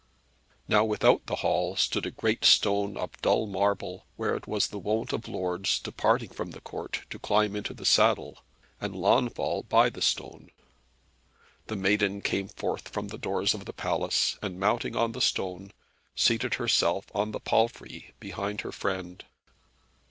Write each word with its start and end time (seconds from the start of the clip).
Now 0.67 0.83
without 0.83 1.27
the 1.27 1.35
hall 1.45 1.75
stood 1.75 2.07
a 2.07 2.09
great 2.09 2.43
stone 2.43 2.97
of 2.97 3.11
dull 3.21 3.45
marble, 3.45 4.07
where 4.15 4.35
it 4.35 4.47
was 4.47 4.65
the 4.65 4.79
wont 4.79 5.13
of 5.13 5.27
lords, 5.27 5.77
departing 5.79 6.29
from 6.31 6.49
the 6.49 6.61
Court, 6.61 7.01
to 7.11 7.19
climb 7.19 7.55
into 7.55 7.75
the 7.75 7.85
saddle, 7.85 8.43
and 8.79 8.95
Launfal 8.95 9.61
by 9.61 9.91
the 9.91 10.01
stone. 10.01 10.49
The 11.67 11.75
Maiden 11.75 12.21
came 12.21 12.47
forth 12.47 12.87
from 12.87 13.09
the 13.09 13.19
doors 13.19 13.53
of 13.53 13.65
the 13.65 13.73
palace, 13.73 14.39
and 14.41 14.59
mounting 14.59 14.95
on 14.95 15.11
the 15.11 15.21
stone, 15.21 15.71
seated 16.15 16.55
herself 16.55 17.05
on 17.13 17.29
the 17.29 17.39
palfrey, 17.39 18.15
behind 18.19 18.61
her 18.61 18.71
friend. 18.71 19.23